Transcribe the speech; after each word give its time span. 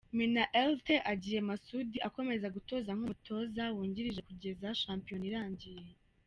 Minnaert 0.17 0.85
agiye 1.11 1.39
Masudi 1.49 1.97
akomeza 2.07 2.53
gutoza 2.55 2.89
nk’umutoza 2.95 3.63
wungirije 3.75 4.21
kugeza 4.29 4.67
shampiyona 4.81 5.23
irangiye. 5.29 5.85